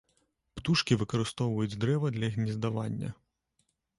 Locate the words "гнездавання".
2.37-3.09